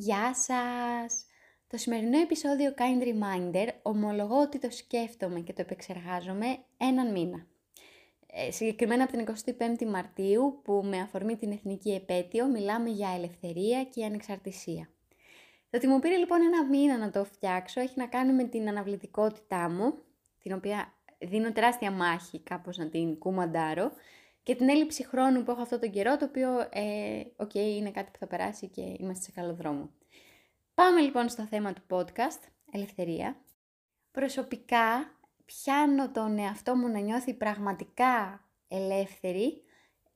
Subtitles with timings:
[0.00, 1.24] Γεια σας!
[1.66, 7.46] Το σημερινό επεισόδιο Kind Reminder ομολογώ ότι το σκέφτομαι και το επεξεργάζομαι έναν μήνα.
[8.26, 9.26] Ε, συγκεκριμένα από την
[9.58, 14.88] 25η Μαρτίου που με αφορμή την Εθνική Επέτειο μιλάμε για ελευθερία και ανεξαρτησία.
[15.70, 18.68] Το ότι μου πήρε λοιπόν ένα μήνα να το φτιάξω έχει να κάνει με την
[18.68, 19.94] αναβλητικότητά μου,
[20.42, 23.92] την οποία δίνω τεράστια μάχη κάπως να την κουμαντάρω,
[24.48, 28.10] και την έλλειψη χρόνου που έχω αυτό τον καιρό, το οποίο, ε, okay, είναι κάτι
[28.10, 29.90] που θα περάσει και είμαστε σε καλό δρόμο.
[30.74, 32.40] Πάμε λοιπόν στο θέμα του podcast,
[32.72, 33.36] ελευθερία.
[34.10, 39.62] Προσωπικά πιάνω τον εαυτό μου να νιώθει πραγματικά ελεύθερη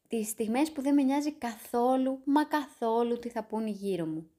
[0.08, 4.30] τις στιγμές που δεν με νοιάζει καθόλου, μα καθόλου τι θα πούνε γύρω μου.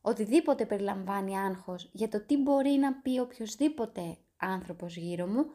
[0.00, 5.46] Οτιδήποτε περιλαμβάνει άγχος για το τι μπορεί να πει οποιοδήποτε άνθρωπος γύρω μου,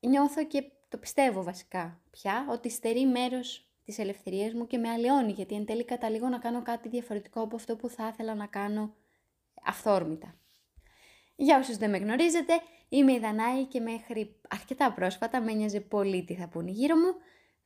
[0.00, 5.32] νιώθω και το πιστεύω βασικά πια, ότι στερεί μέρος της ελευθερίας μου και με αλλοιώνει,
[5.32, 8.94] γιατί εν τέλει καταλήγω να κάνω κάτι διαφορετικό από αυτό που θα ήθελα να κάνω
[9.62, 10.34] αυθόρμητα.
[11.36, 12.52] Για όσους δεν με γνωρίζετε,
[12.88, 17.14] είμαι η Δανάη και μέχρι αρκετά πρόσφατα με νοιάζε πολύ τι θα πούνε γύρω μου,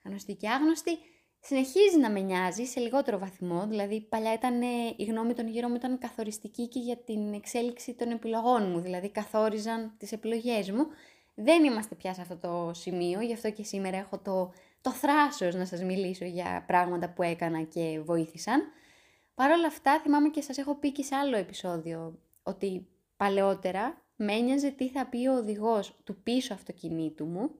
[0.04, 0.98] γνωστή και άγνωστη.
[1.40, 4.62] Συνεχίζει να με νοιάζει σε λιγότερο βαθμό, δηλαδή παλιά ήταν
[4.96, 9.10] η γνώμη των γύρω μου ήταν καθοριστική και για την εξέλιξη των επιλογών μου, δηλαδή
[9.10, 10.86] καθόριζαν τις επιλογές μου.
[11.38, 15.54] Δεν είμαστε πια σε αυτό το σημείο, γι' αυτό και σήμερα έχω το, το θράσος
[15.54, 18.62] να σας μιλήσω για πράγματα που έκανα και βοήθησαν.
[19.34, 24.32] Παρ' όλα αυτά θυμάμαι και σας έχω πει και σε άλλο επεισόδιο ότι παλαιότερα με
[24.32, 27.50] ένοιαζε τι θα πει ο οδηγός του πίσω αυτοκινήτου μου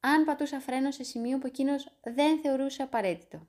[0.00, 3.46] αν πατούσα φρένο σε σημείο που εκείνος δεν θεωρούσε απαραίτητο.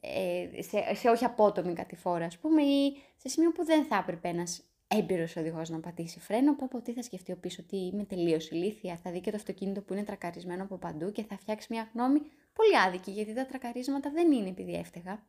[0.00, 4.28] Ε, σε, σε όχι απότομη κατηφόρα, ας πούμε, ή σε σημείο που δεν θα έπρεπε
[4.28, 8.04] ένας έμπειρος οδηγός να πατήσει φρένο, που από τι θα σκεφτεί ο πίσω ότι είμαι
[8.04, 11.66] τελείως ηλίθια, θα δει και το αυτοκίνητο που είναι τρακαρισμένο από παντού και θα φτιάξει
[11.70, 12.20] μια γνώμη
[12.52, 15.26] πολύ άδικη, γιατί τα τρακαρίσματα δεν είναι επειδή έφταιγα.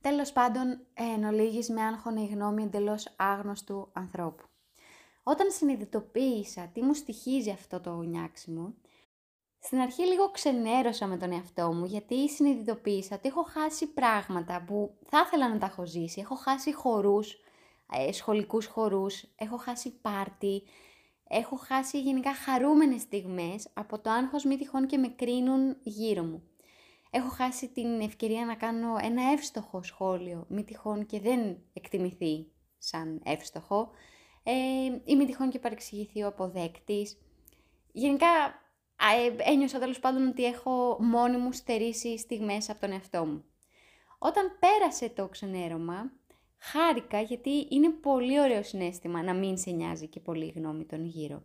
[0.00, 4.44] Τέλος πάντων, εν ολίγης με άγχωνε η γνώμη εντελώς άγνωστου ανθρώπου.
[5.22, 8.74] Όταν συνειδητοποίησα τι μου στοιχίζει αυτό το νιάξιμο,
[9.58, 14.98] στην αρχή λίγο ξενέρωσα με τον εαυτό μου γιατί συνειδητοποίησα ότι έχω χάσει πράγματα που
[15.06, 16.20] θα ήθελα να τα έχω ζήσει.
[16.20, 17.43] Έχω χάσει χορούς,
[17.92, 20.62] ε, σχολικούς χορούς, έχω χάσει πάρτι,
[21.28, 26.42] έχω χάσει γενικά χαρούμενες στιγμές από το άγχος μη τυχόν και με κρίνουν γύρω μου.
[27.10, 32.46] Έχω χάσει την ευκαιρία να κάνω ένα εύστοχο σχόλιο, μη τυχόν και δεν εκτιμηθεί
[32.78, 33.90] σαν εύστοχο,
[34.42, 34.52] ε,
[35.04, 37.18] ή μη τυχόν και παρεξηγηθεί ο αποδέκτης.
[37.92, 38.26] Γενικά
[38.96, 43.44] ε, ένιωσα τέλος πάντων ότι έχω μόνη μου στερήσει στιγμές από τον εαυτό μου.
[44.18, 46.12] Όταν πέρασε το ξενέρωμα,
[46.72, 51.04] χάρηκα γιατί είναι πολύ ωραίο συνέστημα να μην σε νοιάζει και πολύ η γνώμη των
[51.04, 51.42] γύρω.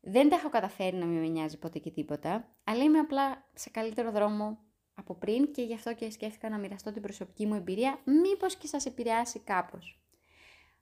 [0.00, 3.70] Δεν τα έχω καταφέρει να μην με νοιάζει ποτέ και τίποτα, αλλά είμαι απλά σε
[3.70, 4.58] καλύτερο δρόμο
[4.94, 8.66] από πριν και γι' αυτό και σκέφτηκα να μοιραστώ την προσωπική μου εμπειρία, μήπως και
[8.66, 9.98] σας επηρεάσει κάπως.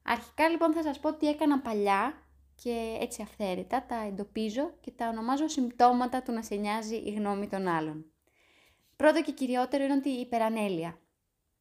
[0.02, 2.14] Αρχικά λοιπόν θα σας πω τι έκανα παλιά
[2.62, 7.48] και έτσι αυθαίρετα τα εντοπίζω και τα ονομάζω συμπτώματα του να σε νοιάζει η γνώμη
[7.48, 8.12] των άλλων.
[8.96, 11.01] Πρώτο και κυριότερο είναι ότι η υπερανέλεια.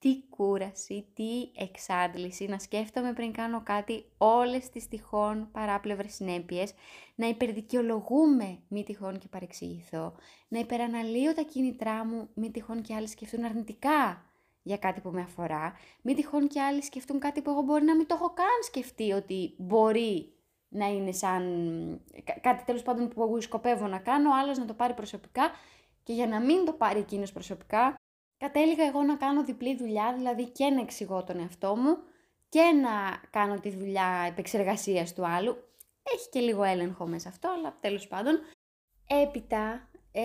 [0.01, 6.73] Τι κούραση, τι εξάντληση να σκέφτομαι πριν κάνω κάτι όλες τις τυχόν παράπλευρες συνέπειες,
[7.15, 10.15] να υπερδικαιολογούμε μη τυχόν και παρεξηγηθώ,
[10.47, 14.25] να υπεραναλύω τα κίνητρά μου μη τυχόν και άλλοι σκεφτούν αρνητικά
[14.63, 17.95] για κάτι που με αφορά, μη τυχόν και άλλοι σκεφτούν κάτι που εγώ μπορεί να
[17.95, 20.33] μην το έχω καν σκεφτεί ότι μπορεί
[20.69, 21.43] να είναι σαν
[22.41, 25.51] κάτι τέλος πάντων που εγώ σκοπεύω να κάνω, ο άλλος να το πάρει προσωπικά
[26.03, 28.00] και για να μην το πάρει εκείνος προσωπικά,
[28.41, 31.97] κατέληγα εγώ να κάνω διπλή δουλειά, δηλαδή και να εξηγώ τον εαυτό μου
[32.49, 35.55] και να κάνω τη δουλειά επεξεργασίας του άλλου.
[36.03, 38.39] Έχει και λίγο έλεγχο μέσα αυτό, αλλά τέλος πάντων.
[39.07, 40.21] Έπειτα ε,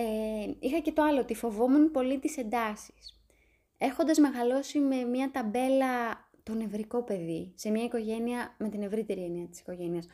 [0.59, 3.21] είχα και το άλλο, ότι φοβόμουν πολύ τις εντάσεις.
[3.77, 9.47] Έχοντας μεγαλώσει με μια ταμπέλα το νευρικό παιδί, σε μια οικογένεια με την ευρύτερη έννοια
[9.47, 10.07] της οικογένειας,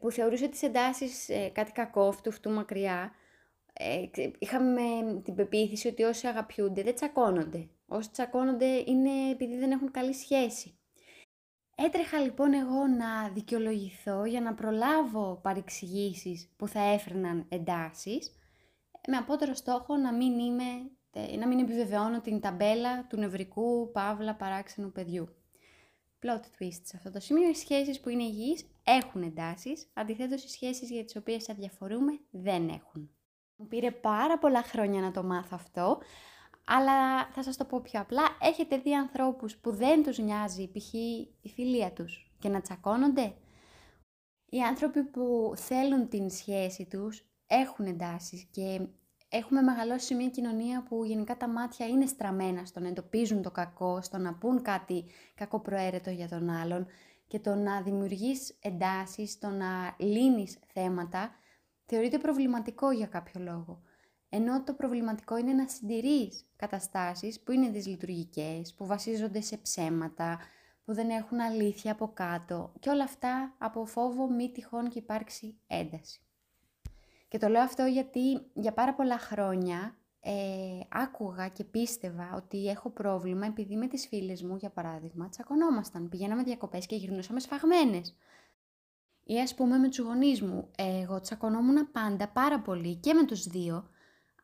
[0.00, 3.12] που θεωρούσε τις εντάσεις ε, κάτι κακό, αυτού φτού μακριά,
[3.78, 4.82] ε, είχαμε
[5.24, 7.68] την πεποίθηση ότι όσοι αγαπιούνται δεν τσακώνονται.
[7.86, 10.78] Όσοι τσακώνονται είναι επειδή δεν έχουν καλή σχέση.
[11.74, 18.32] Έτρεχα λοιπόν εγώ να δικαιολογηθώ για να προλάβω παρεξηγήσεις που θα έφερναν εντάσεις,
[19.08, 20.64] με απότερο στόχο να μην, είμαι,
[21.38, 25.28] να μην επιβεβαιώνω την ταμπέλα του νευρικού παύλα παράξενου παιδιού
[26.22, 27.48] plot twist σε αυτό το σημείο.
[27.48, 32.68] Οι σχέσεις που είναι υγιείς έχουν εντάσεις, αντιθέτως οι σχέσεις για τις οποίες αδιαφορούμε δεν
[32.68, 33.10] έχουν.
[33.56, 35.98] Μου πήρε πάρα πολλά χρόνια να το μάθω αυτό,
[36.64, 38.22] αλλά θα σας το πω πιο απλά.
[38.40, 40.92] Έχετε δει ανθρώπους που δεν τους νοιάζει π.χ.
[41.40, 43.34] η φιλία τους και να τσακώνονται;
[44.48, 48.86] Οι άνθρωποι που θέλουν την σχέση τους έχουν εντάσεις και
[49.28, 53.50] έχουμε μεγαλώσει σε μια κοινωνία που γενικά τα μάτια είναι στραμμένα στο να εντοπίζουν το
[53.50, 55.04] κακό, στο να πούν κάτι
[55.34, 56.86] κακοπροαίρετο για τον άλλον
[57.26, 61.30] και το να δημιουργείς εντάσεις, το να λύνεις θέματα,
[61.86, 63.82] θεωρείται προβληματικό για κάποιο λόγο.
[64.28, 70.38] Ενώ το προβληματικό είναι να συντηρείς καταστάσεις που είναι δυσλειτουργικές, που βασίζονται σε ψέματα,
[70.84, 75.58] που δεν έχουν αλήθεια από κάτω και όλα αυτά από φόβο μη τυχόν και υπάρξει
[75.66, 76.20] ένταση.
[77.28, 80.32] Και το λέω αυτό γιατί για πάρα πολλά χρόνια ε,
[80.88, 86.08] άκουγα και πίστευα ότι έχω πρόβλημα επειδή με τις φίλες μου, για παράδειγμα, τσακωνόμασταν.
[86.08, 88.16] Πηγαίναμε διακοπές και γυρνούσαμε σφαγμένες.
[89.28, 93.46] Ή ας πούμε με τους γονείς μου, εγώ τσακωνόμουν πάντα πάρα πολύ και με τους
[93.46, 93.88] δύο,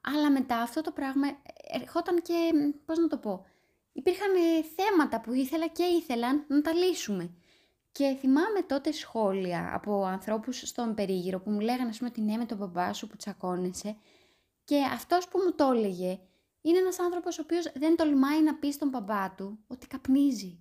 [0.01, 1.27] αλλά μετά αυτό το πράγμα
[1.71, 2.35] ερχόταν και,
[2.85, 3.47] πώς να το πω,
[3.93, 4.31] υπήρχαν
[4.77, 7.31] θέματα που ήθελα και ήθελαν να τα λύσουμε.
[7.93, 12.37] Και θυμάμαι τότε σχόλια από ανθρώπους στον περίγυρο που μου λέγανε ας πούμε ότι ναι
[12.37, 13.97] με τον μπαμπά σου που τσακώνεσαι
[14.65, 16.21] και αυτός που μου το έλεγε
[16.61, 20.59] είναι ένας άνθρωπος ο οποίος δεν τολμάει να πει στον μπαμπά του ότι καπνίζει.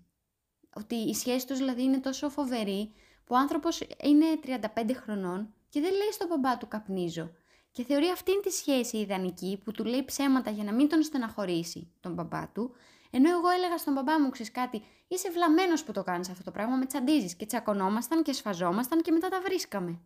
[0.75, 2.93] Ότι η σχέση τους δηλαδή είναι τόσο φοβερή
[3.31, 7.31] που ο άνθρωπος είναι 35 χρονών και δεν λέει στον μπαμπά του καπνίζω.
[7.71, 11.91] Και θεωρεί αυτήν τη σχέση ιδανική που του λέει ψέματα για να μην τον στεναχωρήσει
[11.99, 12.75] τον μπαμπά του
[13.11, 16.51] ενώ εγώ έλεγα στον μπαμπά μου, ξέρεις κάτι, είσαι βλαμμένος που το κάνεις αυτό το
[16.51, 17.35] πράγμα, με τσαντίζεις.
[17.35, 19.99] Και τσακωνόμασταν και σφαζόμασταν και μετά τα βρίσκαμε.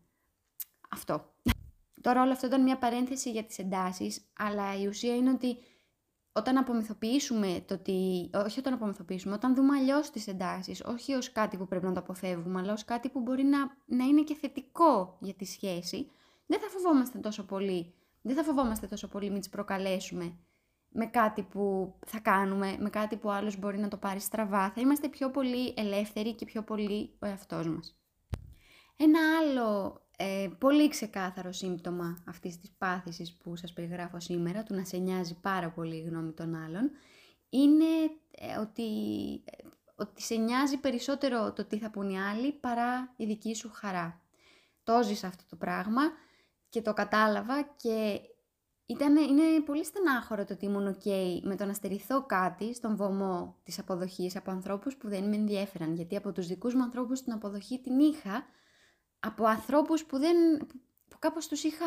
[0.89, 1.33] Αυτό.
[2.01, 5.57] Τώρα όλο αυτό ήταν μια παρένθεση για τις εντάσεις, αλλά η ουσία είναι ότι
[6.37, 11.57] όταν απομυθοποιήσουμε το ότι, όχι όταν απομυθοποιήσουμε, όταν δούμε αλλιώς τις εντάσεις, όχι ως κάτι
[11.57, 15.17] που πρέπει να το αποφεύγουμε, αλλά ως κάτι που μπορεί να, να είναι και θετικό
[15.19, 16.11] για τη σχέση,
[16.45, 17.93] δεν θα φοβόμαστε τόσο πολύ.
[18.21, 20.37] Δεν θα φοβόμαστε τόσο πολύ μην τις προκαλέσουμε
[20.89, 24.71] με κάτι που θα κάνουμε, με κάτι που άλλος μπορεί να το πάρει στραβά.
[24.71, 27.99] Θα είμαστε πιο πολύ ελεύθεροι και πιο πολύ ο εαυτός μας.
[28.97, 34.85] Ένα άλλο ε, πολύ ξεκάθαρο σύμπτωμα αυτής της πάθησης που σας περιγράφω σήμερα, του να
[34.85, 36.91] σε νοιάζει πάρα πολύ η γνώμη των άλλων,
[37.50, 37.85] είναι
[38.31, 38.83] ε, ότι,
[39.45, 43.71] ε, ότι σε νοιάζει περισσότερο το τι θα πούν οι άλλοι παρά η δική σου
[43.73, 44.21] χαρά.
[44.83, 46.01] Το ζεις αυτό το πράγμα
[46.69, 48.21] και το κατάλαβα και
[48.85, 53.56] ήταν, είναι πολύ στενάχωρο το ότι ήμουν ok με το να στερηθώ κάτι στον βωμό
[53.63, 55.94] της αποδοχής από ανθρώπους που δεν με ενδιέφεραν.
[55.94, 58.45] Γιατί από τους δικούς μου ανθρώπους την αποδοχή την είχα,
[59.25, 60.38] από ανθρώπους που, δεν,
[61.10, 61.86] που κάπως τους είχα,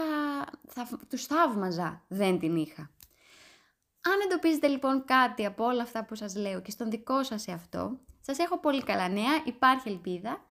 [0.66, 2.90] θα, τους θαύμαζα, δεν την είχα.
[4.00, 7.98] Αν εντοπίζετε λοιπόν κάτι από όλα αυτά που σας λέω και στον δικό σας εαυτό,
[8.20, 10.50] σας έχω πολύ καλά νέα, υπάρχει ελπίδα.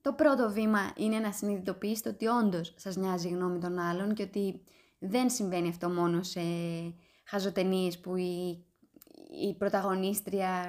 [0.00, 4.22] Το πρώτο βήμα είναι να συνειδητοποιήσετε ότι όντως σας νοιάζει η γνώμη των άλλων και
[4.22, 4.64] ότι
[4.98, 6.40] δεν συμβαίνει αυτό μόνο σε
[7.24, 8.64] χαζοτενίες που η,
[9.48, 10.64] η πρωταγωνίστρια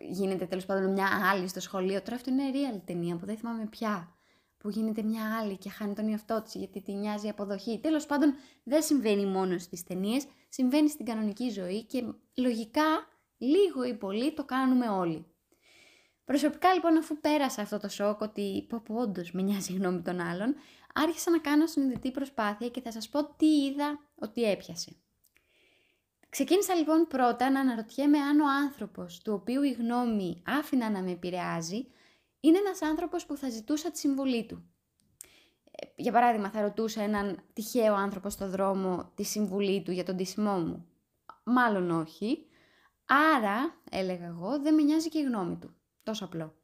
[0.00, 2.02] γίνεται τέλος πάντων μια άλλη στο σχολείο.
[2.02, 4.17] Τώρα αυτό είναι real ταινία που δεν θυμάμαι πια.
[4.58, 7.80] Που γίνεται μια άλλη και χάνει τον εαυτό της γιατί τη νοιάζει η αποδοχή.
[7.82, 8.34] Τέλος πάντων
[8.64, 13.08] δεν συμβαίνει μόνο στις ταινίες, συμβαίνει στην κανονική ζωή και λογικά
[13.38, 15.26] λίγο ή πολύ το κάνουμε όλοι.
[16.24, 20.02] Προσωπικά λοιπόν αφού πέρασα αυτό το σοκ ότι πω πω όντως με νοιάζει η γνώμη
[20.02, 20.54] των άλλων,
[20.94, 24.96] άρχισα να κάνω συνειδητή προσπάθεια και θα σας πω τι είδα ότι έπιασε.
[26.28, 31.10] Ξεκίνησα λοιπόν πρώτα να αναρωτιέμαι αν ο άνθρωπος του οποίου η γνώμη άφηνα να με
[31.10, 31.86] επηρεάζει
[32.40, 34.70] είναι ένας άνθρωπος που θα ζητούσα τη συμβολή του.
[35.70, 40.16] Ε, για παράδειγμα θα ρωτούσα έναν τυχαίο άνθρωπο στο δρόμο τη συμβουλή του για τον
[40.16, 40.86] τίσιμό μου.
[41.44, 42.46] Μάλλον όχι.
[43.36, 45.74] Άρα, έλεγα εγώ, δεν με νοιάζει και η γνώμη του.
[46.02, 46.54] Τόσο απλό.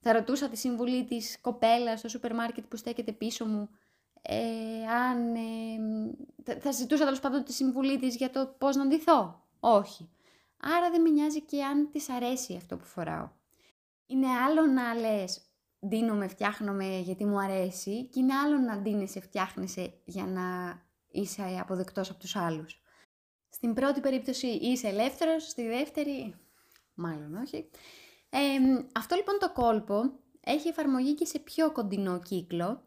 [0.00, 3.68] Θα ρωτούσα τη συμβουλή της κοπέλας στο σούπερ μάρκετ που στέκεται πίσω μου
[4.22, 5.34] ε, αν,
[6.44, 9.44] ε, θα ζητούσα τέλος πάντων τη συμβουλή της για το πώς να ντυθώ.
[9.60, 10.10] Όχι.
[10.60, 13.30] Άρα δεν με νοιάζει και αν της αρέσει αυτό που φοράω.
[14.12, 15.40] Είναι άλλο να λες
[15.86, 20.42] ντύνομαι, φτιάχνομαι γιατί μου αρέσει και είναι άλλο να ντύνεσαι, φτιάχνεσαι για να
[21.10, 22.82] είσαι αποδεκτός από τους άλλους.
[23.48, 26.34] Στην πρώτη περίπτωση είσαι ελεύθερος, στη δεύτερη
[26.94, 27.70] μάλλον όχι.
[28.30, 28.38] Ε,
[28.92, 32.82] αυτό λοιπόν το κόλπο έχει εφαρμογή και σε πιο κοντινό κύκλο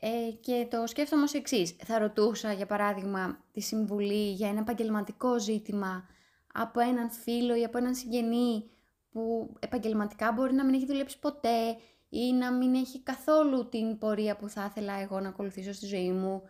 [0.00, 1.76] ε, και το σκέφτομαι ως εξής.
[1.84, 6.08] Θα ρωτούσα, για παράδειγμα, τη συμβουλή για ένα επαγγελματικό ζήτημα
[6.52, 8.70] από έναν φίλο ή από έναν συγγενή
[9.10, 11.76] που επαγγελματικά μπορεί να μην έχει δουλέψει ποτέ
[12.08, 16.12] ή να μην έχει καθόλου την πορεία που θα ήθελα εγώ να ακολουθήσω στη ζωή
[16.12, 16.42] μου.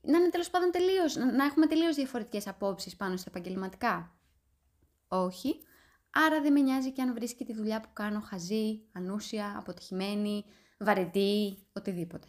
[0.00, 4.16] Να είναι τέλος πάντων τελείως, να έχουμε τελείως διαφορετικές απόψεις πάνω στα επαγγελματικά.
[5.08, 5.62] Όχι.
[6.10, 10.44] Άρα δεν με νοιάζει και αν βρίσκει τη δουλειά που κάνω χαζή, ανούσια, αποτυχημένη,
[10.78, 12.26] βαρετή, οτιδήποτε.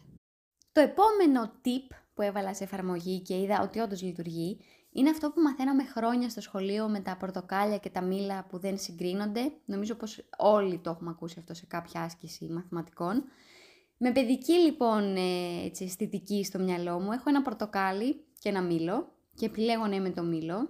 [0.72, 4.60] Το επόμενο tip που έβαλα σε εφαρμογή και είδα ότι όντως λειτουργεί
[4.94, 8.78] είναι αυτό που μαθαίναμε χρόνια στο σχολείο με τα πορτοκάλια και τα μήλα που δεν
[8.78, 9.52] συγκρίνονται.
[9.66, 13.24] Νομίζω πως όλοι το έχουμε ακούσει αυτό σε κάποια άσκηση μαθηματικών.
[13.98, 19.12] Με παιδική λοιπόν ε, έτσι, αισθητική στο μυαλό μου έχω ένα πορτοκάλι και ένα μήλο
[19.36, 20.70] και επιλέγω να είμαι το μήλο,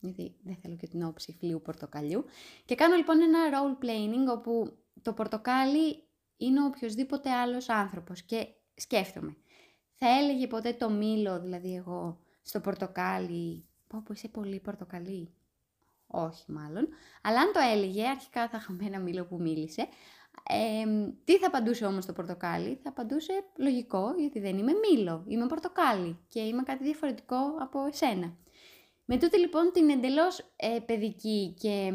[0.00, 2.24] γιατί δεν θέλω και την όψη φλίου πορτοκαλιού.
[2.64, 6.02] Και κάνω λοιπόν ένα role playing όπου το πορτοκάλι
[6.36, 9.36] είναι ο οποιοδήποτε άλλος άνθρωπος και σκέφτομαι.
[9.94, 15.30] Θα έλεγε ποτέ το μήλο, δηλαδή εγώ, στο πορτοκάλι, πω πω είσαι πολύ πορτοκαλί.
[16.06, 16.88] Όχι μάλλον.
[17.22, 19.88] Αλλά αν το έλεγε, αρχικά θα είχαμε ένα μήλο που μίλησε.
[20.48, 25.46] Ε, τι θα απαντούσε όμως το πορτοκάλι, θα απαντούσε λογικό, γιατί δεν είμαι μήλο, είμαι
[25.46, 28.36] πορτοκάλι και είμαι κάτι διαφορετικό από εσένα.
[29.04, 31.92] Με τούτη λοιπόν την εντελώς ε, παιδική και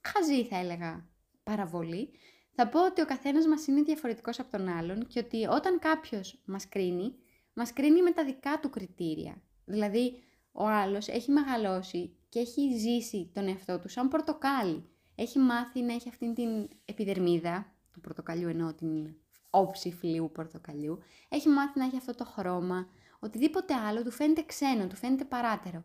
[0.00, 1.08] χαζή θα έλεγα
[1.42, 2.10] παραβολή,
[2.54, 6.42] θα πω ότι ο καθένας μας είναι διαφορετικός από τον άλλον και ότι όταν κάποιος
[6.44, 7.14] μας κρίνει,
[7.54, 9.42] μας κρίνει με τα δικά του κριτήρια.
[9.64, 14.88] Δηλαδή, ο άλλος έχει μεγαλώσει και έχει ζήσει τον εαυτό του σαν πορτοκάλι.
[15.14, 19.14] Έχει μάθει να έχει αυτήν την επιδερμίδα του πορτοκαλιού, ενώ την
[19.50, 20.98] όψη φιλίου πορτοκαλιού.
[21.28, 22.88] Έχει μάθει να έχει αυτό το χρώμα.
[23.18, 25.84] Οτιδήποτε άλλο του φαίνεται ξένο, του φαίνεται παράτερο.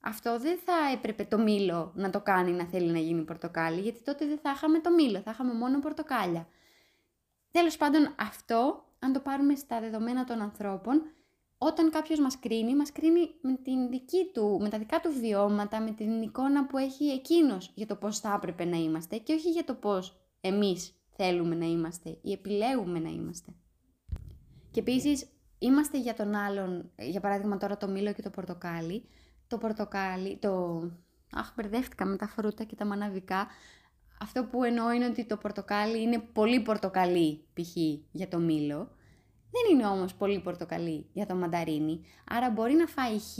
[0.00, 4.02] Αυτό δεν θα έπρεπε το μήλο να το κάνει να θέλει να γίνει πορτοκάλι, γιατί
[4.02, 6.48] τότε δεν θα είχαμε το μήλο, θα είχαμε μόνο πορτοκάλια.
[7.50, 11.02] Τέλος πάντων αυτό, αν το πάρουμε στα δεδομένα των ανθρώπων,
[11.58, 15.80] όταν κάποιος μας κρίνει, μας κρίνει με, την δική του, με τα δικά του βιώματα,
[15.80, 19.50] με την εικόνα που έχει εκείνος για το πώς θα έπρεπε να είμαστε και όχι
[19.50, 23.52] για το πώς εμείς θέλουμε να είμαστε ή επιλέγουμε να είμαστε.
[24.70, 29.08] Και επίσης είμαστε για τον άλλον, για παράδειγμα τώρα το μήλο και το πορτοκάλι,
[29.46, 30.82] το πορτοκάλι, το...
[31.32, 33.46] Αχ, μπερδεύτηκα με τα φρούτα και τα μαναβικά.
[34.20, 37.76] Αυτό που εννοώ είναι ότι το πορτοκάλι είναι πολύ πορτοκαλί, π.χ.
[38.12, 38.90] για το μήλο.
[39.50, 43.38] Δεν είναι όμως πολύ πορτοκαλί για το μανταρίνι, άρα μπορεί να φάει χ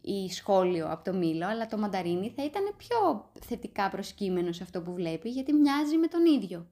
[0.00, 4.82] ή σχόλιο από το μήλο, αλλά το μανταρίνι θα ήταν πιο θετικά προσκύμενο σε αυτό
[4.82, 6.66] που βλέπει, γιατί μοιάζει με τον ίδιο.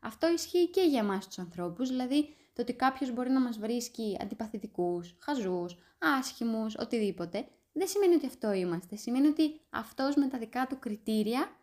[0.00, 4.16] Αυτό ισχύει και για εμάς τους ανθρώπους, δηλαδή το ότι κάποιος μπορεί να μας βρίσκει
[4.20, 8.96] αντιπαθητικούς, χαζούς, άσχημους, οτιδήποτε, δεν σημαίνει ότι αυτό είμαστε.
[8.96, 11.56] Σημαίνει ότι αυτός με τα δικά του κριτήρια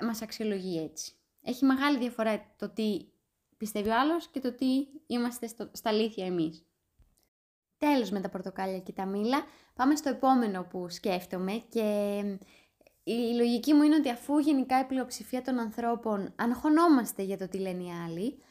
[0.00, 1.12] μας αξιολογεί έτσι.
[1.42, 3.06] Έχει μεγάλη διαφορά το τι
[3.58, 6.66] πιστεύει ο άλλος και το τι είμαστε στο, στα αλήθεια εμείς.
[7.78, 12.22] Τέλος με τα πορτοκάλια και τα μήλα, πάμε στο επόμενο που σκέφτομαι και
[13.02, 17.58] η λογική μου είναι ότι αφού γενικά η πλειοψηφία των ανθρώπων αγχωνόμαστε για το τι
[17.58, 18.42] λένε οι άλλοι,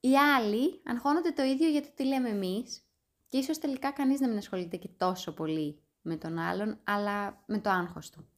[0.00, 2.82] οι άλλοι αγχώνονται το ίδιο για το τι λέμε εμείς
[3.28, 7.58] και ίσως τελικά κανείς να μην ασχολείται και τόσο πολύ με τον άλλον, αλλά με
[7.58, 8.28] το άγχος του.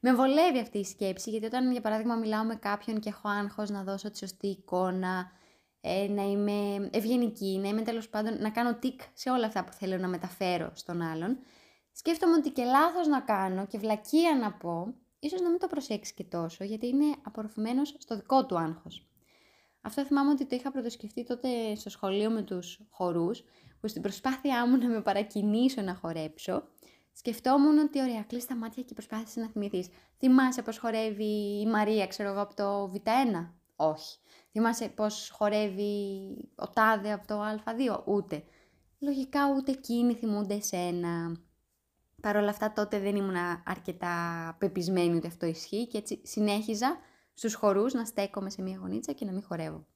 [0.00, 3.70] Με βολεύει αυτή η σκέψη, γιατί όταν για παράδειγμα μιλάω με κάποιον και έχω άγχος
[3.70, 5.30] να δώσω τη σωστή εικόνα,
[5.84, 9.72] ε, να είμαι ευγενική, να είμαι τέλος πάντων, να κάνω τικ σε όλα αυτά που
[9.72, 11.38] θέλω να μεταφέρω στον άλλον,
[11.92, 16.14] σκέφτομαι ότι και λάθος να κάνω και βλακεία να πω, ίσως να μην το προσέξεις
[16.14, 19.06] και τόσο, γιατί είναι απορροφημένος στο δικό του άγχος.
[19.80, 23.44] Αυτό θυμάμαι ότι το είχα πρωτοσκεφτεί τότε στο σχολείο με τους χορούς,
[23.80, 26.62] που στην προσπάθειά μου να με παρακινήσω να χορέψω,
[27.12, 29.88] σκεφτόμουν ότι ωραία, κλείσει τα μάτια και προσπάθησες να θυμηθείς.
[30.18, 33.50] Θυμάσαι πώς χορεύει η Μαρία, ξέρω εγώ, από το Β1.
[33.76, 34.16] Όχι.
[34.52, 36.20] Θυμάσαι πώς χορεύει
[36.54, 38.02] ο Τάδε από το Α2.
[38.04, 38.44] Ούτε.
[38.98, 41.36] Λογικά ούτε εκείνοι θυμούνται εσένα.
[42.22, 46.98] Παρ' όλα αυτά τότε δεν ήμουν αρκετά πεπισμένη ότι αυτό ισχύει και έτσι συνέχιζα
[47.34, 49.86] στους χορούς να στέκομαι σε μια γωνίτσα και να μην χορεύω.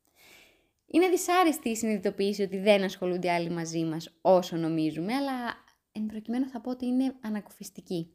[0.86, 5.32] Είναι δυσάρεστη η συνειδητοποίηση ότι δεν ασχολούνται άλλοι μαζί μας όσο νομίζουμε, αλλά
[5.92, 8.10] εν προκειμένου θα πω ότι είναι ανακουφιστική.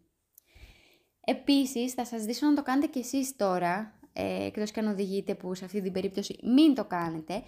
[1.26, 5.36] Επίσης, θα σας δείσω να το κάνετε κι εσείς τώρα, ε, εκτός και αν οδηγείτε
[5.36, 7.44] που σε αυτή την περίπτωση μην το κάνετε.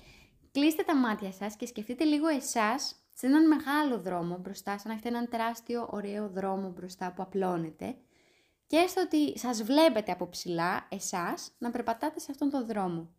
[0.52, 4.94] Κλείστε τα μάτια σας και σκεφτείτε λίγο εσάς σε έναν μεγάλο δρόμο μπροστά, σαν να
[4.94, 7.96] έχετε έναν τεράστιο ωραίο δρόμο μπροστά που απλώνετε
[8.68, 13.10] και έστω ότι σας βλέπετε από ψηλά εσάς να περπατάτε σε αυτόν τον δρόμο.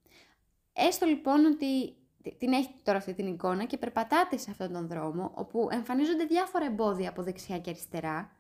[0.72, 1.96] Έστω λοιπόν ότι
[2.38, 6.64] την έχετε τώρα αυτή την εικόνα και περπατάτε σε αυτόν τον δρόμο όπου εμφανίζονται διάφορα
[6.64, 8.30] εμπόδια από δεξιά και αριστερά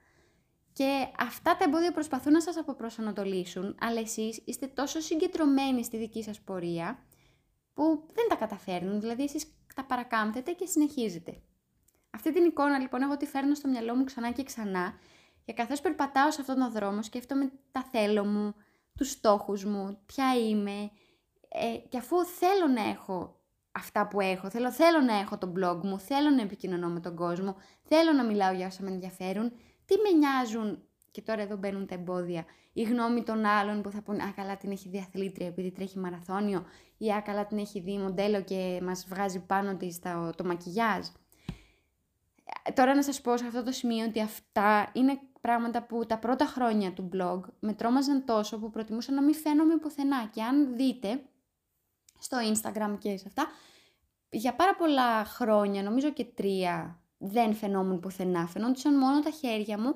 [0.74, 6.22] και αυτά τα εμπόδια προσπαθούν να σας αποπροσανατολίσουν, αλλά εσείς είστε τόσο συγκεντρωμένοι στη δική
[6.22, 6.98] σας πορεία
[7.74, 11.40] που δεν τα καταφέρνουν, δηλαδή εσείς τα παρακάμπτετε και συνεχίζετε.
[12.10, 14.98] Αυτή την εικόνα λοιπόν εγώ τη φέρνω στο μυαλό μου ξανά και ξανά
[15.44, 18.54] και καθώς περπατάω σε αυτόν τον δρόμο σκέφτομαι τα θέλω μου,
[18.96, 20.90] τους στόχους μου, ποια είμαι
[21.48, 23.40] ε, και αφού θέλω να έχω
[23.72, 24.50] αυτά που έχω.
[24.50, 28.24] Θέλω, θέλω να έχω το blog μου, θέλω να επικοινωνώ με τον κόσμο, θέλω να
[28.24, 29.52] μιλάω για όσα με ενδιαφέρουν.
[29.86, 34.02] Τι με νοιάζουν, και τώρα εδώ μπαίνουν τα εμπόδια, η γνώμη των άλλων που θα
[34.02, 36.66] πούνε «Α, καλά την έχει δει αθλήτρια επειδή τρέχει μαραθώνιο»
[36.98, 41.06] ή «Α, καλά την έχει δει μοντέλο και μας βγάζει πάνω της το, το μακιγιάζ».
[42.74, 46.46] Τώρα να σας πω σε αυτό το σημείο ότι αυτά είναι πράγματα που τα πρώτα
[46.46, 50.26] χρόνια του blog με τρόμαζαν τόσο που προτιμούσα να μην φαίνομαι πουθενά.
[50.26, 51.22] Και αν δείτε,
[52.18, 53.46] στο Instagram και σε αυτά,
[54.30, 59.94] για πάρα πολλά χρόνια, νομίζω και τρία δεν φαινόμουν πουθενά, φαινόντουσαν μόνο τα χέρια μου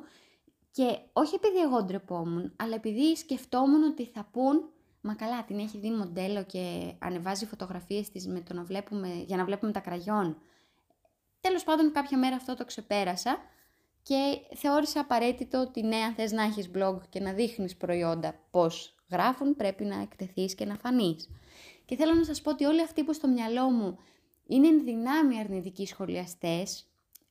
[0.70, 4.70] και όχι επειδή εγώ ντρεπόμουν, αλλά επειδή σκεφτόμουν ότι θα πούν
[5.00, 9.37] Μα καλά, την έχει δει μοντέλο και ανεβάζει φωτογραφίες της με το να βλέπουμε, για
[9.37, 10.42] να βλέπουμε τα κραγιόν.
[11.40, 13.38] Τέλος πάντων, κάποια μέρα αυτό το ξεπέρασα
[14.02, 14.16] και
[14.54, 19.56] θεώρησα απαραίτητο ότι ναι, αν θες να έχεις blog και να δείχνεις προϊόντα πώς γράφουν,
[19.56, 21.28] πρέπει να εκτεθείς και να φανείς.
[21.84, 23.98] Και θέλω να σας πω ότι όλοι αυτοί που στο μυαλό μου
[24.46, 26.88] είναι δυνάμει αρνητικοί σχολιαστές,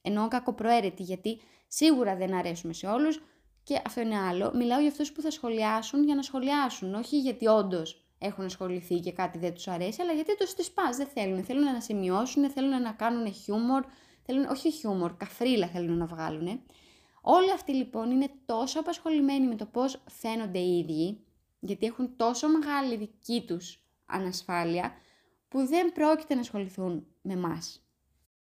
[0.08, 3.22] ενώ κακοπροαίρετοι, γιατί σίγουρα δεν αρέσουμε σε όλους,
[3.64, 4.52] και αυτό είναι άλλο.
[4.56, 9.12] Μιλάω για αυτούς που θα σχολιάσουν για να σχολιάσουν, όχι γιατί όντως έχουν ασχοληθεί και
[9.12, 11.44] κάτι δεν τους αρέσει, αλλά γιατί τους τις πας, δεν θέλουν.
[11.44, 13.86] Θέλουν να σημειώσουν, θέλουν να κάνουν χιούμορ,
[14.26, 16.62] θέλουν, όχι χιούμορ, καφρίλα θέλουν να βγάλουν.
[17.22, 21.26] Όλοι αυτοί λοιπόν είναι τόσο απασχολημένοι με το πώς φαίνονται οι ίδιοι,
[21.60, 24.92] γιατί έχουν τόσο μεγάλη δική τους ανασφάλεια,
[25.48, 27.82] που δεν πρόκειται να ασχοληθούν με μας.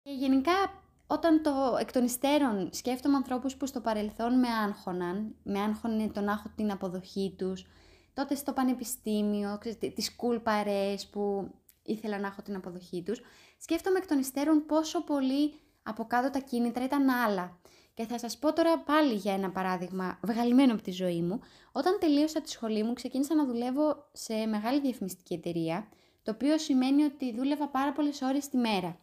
[0.03, 0.80] Και γενικά
[1.11, 6.29] όταν το εκ των υστέρων σκέφτομαι ανθρώπους που στο παρελθόν με άγχωναν, με άγχωνε τον
[6.29, 7.65] άγχο την αποδοχή τους,
[8.13, 9.57] τότε στο πανεπιστήμιο,
[9.95, 11.51] τις cool παρέες που
[11.83, 13.21] ήθελα να έχω την αποδοχή τους,
[13.57, 15.53] σκέφτομαι εκ των υστέρων πόσο πολύ
[15.83, 17.59] από κάτω τα κίνητρα ήταν άλλα.
[17.93, 21.39] Και θα σας πω τώρα πάλι για ένα παράδειγμα βγαλμένο από τη ζωή μου.
[21.71, 25.87] Όταν τελείωσα τη σχολή μου ξεκίνησα να δουλεύω σε μεγάλη διαφημιστική εταιρεία,
[26.23, 28.99] το οποίο σημαίνει ότι δούλευα πάρα πολλές ώρες τη μέρα.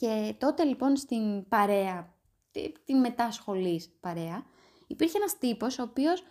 [0.00, 2.14] Και τότε λοιπόν στην παρέα,
[2.50, 4.46] την τη μετάσχολης παρέα,
[4.86, 6.22] υπήρχε ένας τύπος ο οποίος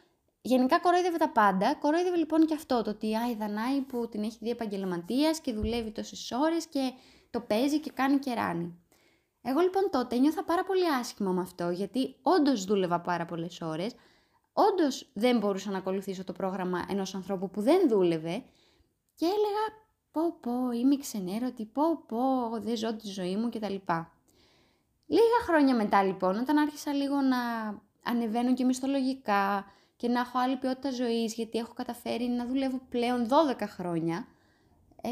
[0.41, 1.75] γενικά κορόιδευε τα πάντα.
[1.75, 5.91] Κορόιδευε λοιπόν και αυτό, το ότι η Δανάη που την έχει δει επαγγελματίας και δουλεύει
[5.91, 6.91] τόσες ώρες και
[7.29, 8.79] το παίζει και κάνει και ράνει.
[9.41, 13.95] Εγώ λοιπόν τότε νιώθα πάρα πολύ άσχημα με αυτό, γιατί όντως δούλευα πάρα πολλές ώρες,
[14.53, 18.43] όντως δεν μπορούσα να ακολουθήσω το πρόγραμμα ενός ανθρώπου που δεν δούλευε
[19.15, 23.75] και έλεγα πω πω, είμαι ξενέρωτη, πω πω, δεν ζω τη ζωή μου κτλ.
[25.05, 27.37] Λίγα χρόνια μετά λοιπόν, όταν άρχισα λίγο να
[28.03, 33.27] ανεβαίνω και μισθολογικά και να έχω άλλη ποιότητα ζωής, γιατί έχω καταφέρει να δουλεύω πλέον
[33.29, 34.27] 12 χρόνια
[35.01, 35.09] ε,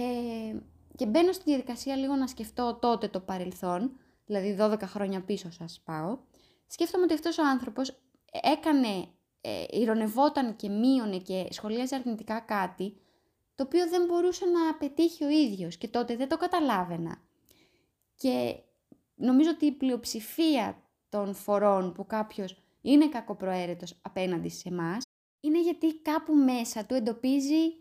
[0.96, 3.92] και μπαίνω στη διαδικασία λίγο να σκεφτώ τότε το παρελθόν,
[4.26, 6.18] δηλαδή 12 χρόνια πίσω σας πάω,
[6.68, 7.98] σκέφτομαι ότι αυτός ο άνθρωπος
[8.42, 9.08] έκανε,
[9.42, 12.98] ε, ηρωνευόταν και μείωνε και σχολίαζε αρνητικά κάτι,
[13.58, 17.22] το οποίο δεν μπορούσε να πετύχει ο ίδιος και τότε δεν το καταλάβαινα.
[18.16, 18.56] Και
[19.16, 25.04] νομίζω ότι η πλειοψηφία των φορών που κάποιος είναι κακοπροαίρετος απέναντι σε εμάς
[25.40, 27.76] είναι γιατί κάπου μέσα του εντοπίζει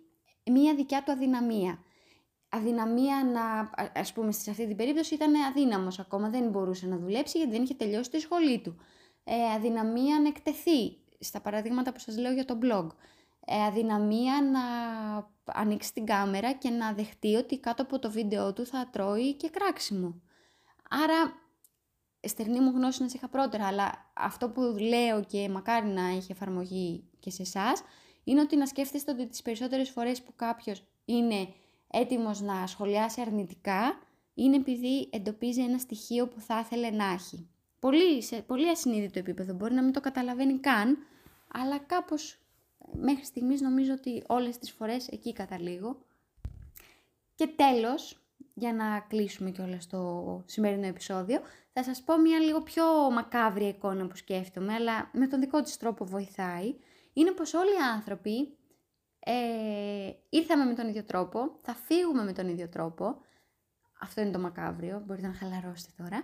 [0.51, 1.79] μία δικιά του αδυναμία.
[2.49, 7.39] Αδυναμία να, ας πούμε σε αυτή την περίπτωση ήταν αδύναμος ακόμα, δεν μπορούσε να δουλέψει
[7.39, 8.77] γιατί δεν είχε τελειώσει τη σχολή του.
[9.25, 12.87] Ε, αδυναμία να εκτεθεί, στα παραδείγματα που σας λέω για το blog.
[13.49, 14.61] Ε, αδυναμία να
[15.45, 19.51] ανοίξει την κάμερα και να δεχτεί ότι κάτω από το βίντεο του θα τρώει και
[19.51, 20.21] κράξιμο.
[20.91, 21.33] Άρα,
[22.21, 26.33] στερνή μου γνώση να σε είχα πρώτερα, αλλά αυτό που λέω και μακάρι να έχει
[26.33, 27.83] εφαρμογή και σε εσάς,
[28.25, 31.49] είναι ότι να σκέφτεστε ότι τις περισσότερες φορές που κάποιος είναι
[31.91, 33.99] έτοιμος να σχολιάσει αρνητικά,
[34.35, 37.49] είναι επειδή εντοπίζει ένα στοιχείο που θα ήθελε να έχει.
[37.79, 40.99] Πολύ, σε πολύ ασυνείδητο επίπεδο, μπορεί να μην το καταλαβαίνει καν,
[41.53, 42.39] αλλά κάπως
[42.93, 46.05] μέχρι στιγμής νομίζω ότι όλες τις φορές εκεί καταλήγω.
[47.35, 48.21] Και τέλος,
[48.55, 51.41] για να κλείσουμε και όλα στο σημερινό επεισόδιο,
[51.73, 55.77] θα σας πω μια λίγο πιο μακάβρια εικόνα που σκέφτομαι, αλλά με τον δικό της
[55.77, 56.75] τρόπο βοηθάει.
[57.13, 58.57] Είναι πως όλοι οι άνθρωποι
[59.19, 63.17] ε, ήρθαμε με τον ίδιο τρόπο, θα φύγουμε με τον ίδιο τρόπο.
[64.01, 66.23] Αυτό είναι το μακάβριο, μπορείτε να χαλαρώσετε τώρα.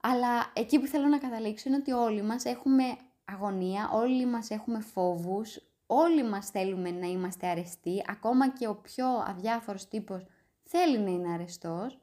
[0.00, 2.84] Αλλά εκεί που θέλω να καταλήξω είναι ότι όλοι μας έχουμε
[3.24, 9.06] αγωνία, όλοι μας έχουμε φόβους, όλοι μας θέλουμε να είμαστε αρεστοί, ακόμα και ο πιο
[9.26, 10.26] αδιάφορος τύπος
[10.62, 11.98] θέλει να είναι αρεστός.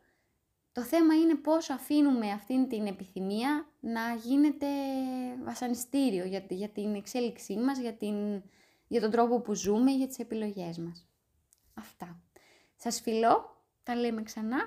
[0.72, 4.68] Το θέμα είναι πώς αφήνουμε αυτήν την επιθυμία να γίνεται
[5.44, 8.44] βασανιστήριο για, για την εξέλιξή μας, για, την,
[8.88, 11.08] για τον τρόπο που ζούμε, για τις επιλογές μας.
[11.74, 12.22] Αυτά.
[12.76, 14.58] Σας φιλώ, τα λέμε ξανά.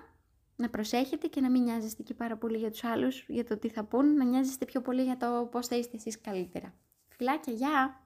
[0.56, 3.68] Να προσέχετε και να μην νοιάζεστε και πάρα πολύ για τους άλλους, για το τι
[3.68, 6.74] θα πούν, να νοιάζεστε πιο πολύ για το πώς θα είστε εσείς καλύτερα.
[7.08, 8.04] Φιλάκια, γεια!